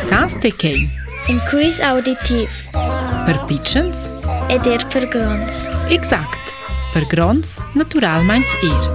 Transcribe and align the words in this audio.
Saanstekei. 0.00 0.90
Een 1.26 1.40
quiz 1.44 1.78
auditief. 1.80 2.68
Per 3.24 3.42
pitchens. 3.46 3.96
Ed 4.48 4.66
er 4.66 4.86
per 4.86 5.06
grons. 5.08 5.66
Exakt. 5.88 6.38
Per 6.92 7.04
grons, 7.08 7.58
natural 7.74 8.22
meins 8.22 8.52
er. 8.52 8.86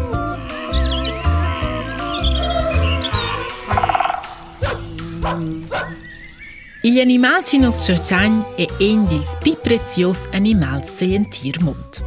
Igl 6.83 6.99
animal 6.99 7.43
ci 7.47 7.57
nos 7.59 7.81
è 7.87 7.95
uno 8.25 8.45
dei 8.57 9.23
più 9.41 9.55
preziosi 9.61 10.27
animali 10.33 10.83
seientir 10.97 11.61
mund. 11.61 12.01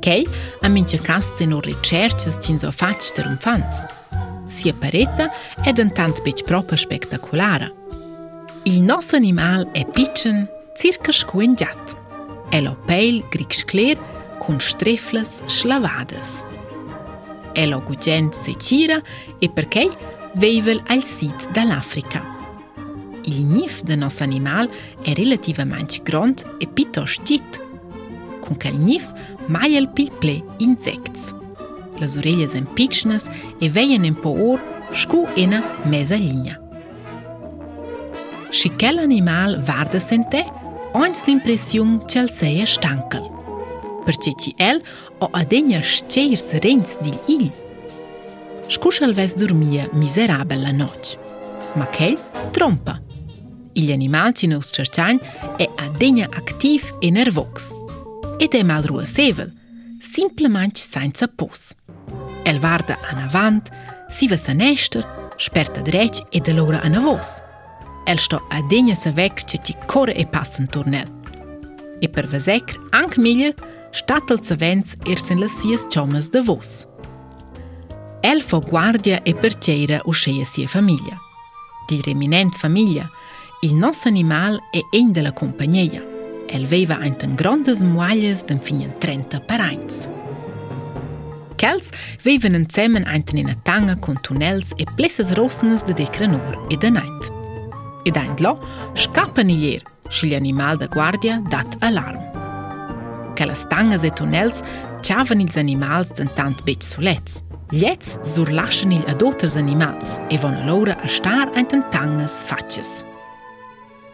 Kei, 0.00 0.26
a 0.62 0.68
mince 0.68 0.98
caste 0.98 1.46
no 1.46 1.60
ricerche 1.60 2.30
ci 2.40 2.52
nos 2.52 2.74
fac 2.74 3.12
der 3.14 3.26
umfans. 3.26 3.86
Sia 4.48 4.72
pareta 4.74 5.30
ed 5.64 5.78
un 5.78 5.90
tant 5.92 6.22
bec 6.22 6.42
proprio 6.42 6.76
spectaculara. 6.76 7.70
Il 8.64 8.80
nostro 8.80 9.16
animale 9.16 9.68
è 9.72 9.84
piccin, 9.84 10.46
circa 10.76 11.10
scuengiat. 11.10 11.96
È 12.48 12.60
lo 12.60 12.76
pel 12.86 13.24
grigio 13.28 13.64
cler 13.64 13.98
con 14.38 14.60
streflas 14.60 15.44
slavadas. 15.46 16.44
È 17.52 17.66
lo 17.66 17.82
gugent 17.82 18.32
se 18.32 18.54
cira 18.56 19.02
e 19.40 19.48
perché 19.50 19.90
veivel 20.34 20.80
al 20.86 21.02
sit 21.02 21.50
dall'Africa. 21.50 22.22
Il 23.24 23.42
nif 23.42 23.82
del 23.82 23.98
nostro 23.98 24.22
animale 24.22 24.70
è 25.02 25.12
relativamente 25.12 25.98
grande 26.04 26.44
e 26.58 26.68
piuttosto 26.68 27.20
git. 27.24 27.60
Con 28.38 28.56
quel 28.58 28.76
nif 28.76 29.12
mai 29.46 29.74
il 29.74 29.88
pilple 29.88 30.40
insects. 30.58 31.34
Le 31.98 32.06
orecchie 32.16 32.48
sono 32.48 32.70
piccine 32.74 33.20
e 33.58 33.68
vengono 33.70 34.06
in 34.06 34.14
po' 34.14 34.36
or 34.50 34.60
scu 34.92 35.26
una 35.34 35.60
mezza 35.82 36.14
linea. 36.14 36.61
Shi 38.52 38.70
animal 39.02 39.56
varde 39.64 39.96
sente, 40.10 40.42
ojnës 40.92 41.22
të 41.24 41.30
impresion 41.32 41.92
që 42.12 42.26
lëse 42.26 42.48
e 42.60 42.64
shtankëll. 42.68 43.28
që 44.12 44.32
që 44.42 44.50
el, 44.60 44.82
o 45.24 45.28
ade 45.40 45.58
një 45.68 45.78
shqejrë 45.80 46.36
së 46.42 46.56
rëndës 46.66 46.94
dil 47.02 47.16
il. 47.32 47.46
Shkush 48.68 49.00
e 49.00 49.06
lëves 49.08 49.32
mizerabel 50.02 50.60
la 50.66 50.72
noq. 50.76 51.04
Ma 51.78 51.86
kell, 51.96 52.18
trompa. 52.52 52.98
Il 53.80 53.88
animal 53.90 54.34
që 54.36 54.44
në 54.50 54.56
usë 54.60 54.84
e 55.58 55.66
ade 55.86 56.12
aktiv 56.42 56.92
e 57.00 57.10
nervox. 57.10 57.72
E 58.38 58.46
të 58.52 58.56
e 58.60 58.68
madru 58.70 59.00
sevel, 59.06 59.48
simple 60.14 60.48
që 60.76 60.82
sajnë 60.92 61.16
të 61.22 61.26
pos. 61.40 61.72
El 62.44 62.58
varde 62.60 62.94
anë 63.08 63.22
avant, 63.30 63.64
si 64.12 64.28
vësë 64.28 64.52
në 64.60 64.68
sperta 64.76 65.08
shper 65.44 65.68
të 65.72 65.80
de 65.88 66.04
e 66.36 66.38
dëllora 66.44 66.80
anë 66.84 67.00
vosë. 67.08 67.51
El 68.06 68.18
sto 68.18 68.40
a 68.48 68.60
degna 68.62 68.94
savec 68.94 69.44
che 69.44 69.60
ci 69.62 69.74
core 69.86 70.14
e 70.14 70.26
passan 70.26 70.66
turnel. 70.66 71.06
E 72.00 72.08
per 72.08 72.26
vesecr 72.26 72.80
anc 72.90 73.16
miglier 73.16 73.54
stat 73.94 74.30
el 74.34 74.40
savens 74.42 74.96
er 75.06 75.18
sin 75.22 75.38
las 75.38 75.54
sies 75.60 75.84
chomas 75.88 76.30
de 76.34 76.42
vos. 76.42 76.86
El 78.22 78.42
fo 78.42 78.60
guardia 78.60 79.20
e 79.24 79.34
perceira 79.34 80.00
uscea 80.04 80.44
sia 80.44 80.66
famiglia. 80.66 81.16
Di 81.86 82.00
reminent 82.04 82.54
famiglia, 82.54 83.08
il 83.62 83.74
nos 83.74 84.04
animal 84.04 84.56
è 84.72 84.78
e 84.78 84.84
ein 84.98 85.12
de 85.12 85.22
la 85.22 85.32
compagnia. 85.32 86.02
El 86.48 86.66
veiva 86.66 86.98
anten 87.00 87.36
grondes 87.36 87.82
muaglias 87.82 88.42
d'en 88.44 88.58
finien 88.60 88.92
30 88.98 89.40
parains. 89.46 90.08
Kels 91.56 91.92
viven 92.24 92.54
insemmen 92.58 93.06
anten 93.06 93.38
in 93.38 93.48
a 93.48 93.56
tanga 93.62 93.96
con 93.96 94.18
tunnels 94.20 94.72
e 94.76 94.84
plesses 94.96 95.32
rostnes 95.34 95.84
de 95.84 95.94
decranur 95.94 96.66
e 96.68 96.76
de 96.76 96.90
night. 96.90 97.31
e 98.02 98.10
dentro, 98.10 98.58
scappa 98.92 99.40
i 99.40 99.44
lier, 99.46 99.82
se 100.08 100.26
gli 100.26 100.34
animali 100.34 100.76
da 100.78 100.86
guardia 100.86 101.40
dat 101.48 101.76
allarm. 101.80 103.32
Che 103.34 103.44
le 103.44 103.54
stanghe 103.54 103.98
e 104.00 104.10
tunnels 104.10 104.60
ciavan 105.00 105.38
gli 105.38 105.58
animali 105.58 106.06
da 106.14 106.24
tanto 106.24 106.62
bec 106.64 106.82
solez. 106.82 107.40
Gli 107.70 107.84
ez 107.84 108.20
surlasciano 108.20 108.92
gli 108.94 109.04
adotters 109.06 109.56
animali 109.56 109.96
e 110.28 110.36
vanno 110.36 110.62
loro 110.64 110.90
a 110.90 111.06
star 111.08 111.50
in 111.56 111.66
tanghe 111.90 112.26
facces. 112.26 113.04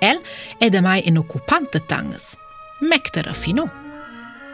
El 0.01 0.21
è 0.59 0.69
da 0.69 0.81
mai 0.81 1.03
un 1.09 1.17
occupante 1.17 1.85
tanghe, 1.85 2.19
mecta 2.81 3.21
raffinò. 3.21 3.65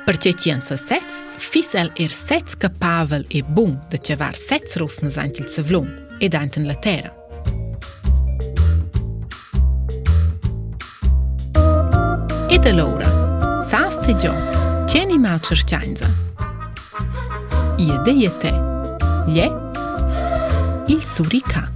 Per 0.06 0.16
ce 0.16 0.32
ti 0.34 0.50
ansa 0.50 0.76
sets, 0.76 1.22
fis 1.36 1.74
el 1.74 1.92
er 1.98 2.10
sets 2.10 2.56
capavel 2.56 3.26
e 3.28 3.42
bung 3.42 3.76
da 3.88 3.98
cevar 3.98 4.34
sets 4.34 4.76
rosnes 4.76 5.18
antil 5.18 5.46
savlung 5.48 6.16
ed 6.18 6.32
antin 6.34 6.64
la 6.66 6.74
terra. 6.76 7.23
të 12.64 12.70
lora, 12.80 13.08
sa 13.68 13.78
së 13.92 14.04
të 14.16 14.30
qeni 14.88 15.18
ma 15.20 15.34
qërqanëza. 15.48 16.08
I 17.82 17.90
e 17.92 17.98
dhe 18.08 18.14
jetë, 18.22 18.54
lje, 19.28 19.50
il 20.96 21.04
surikat. 21.12 21.73